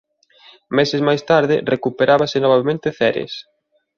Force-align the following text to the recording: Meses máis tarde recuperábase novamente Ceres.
Meses 0.77 1.01
máis 1.07 1.21
tarde 1.31 1.55
recuperábase 1.73 2.37
novamente 2.45 2.87
Ceres. 2.97 3.33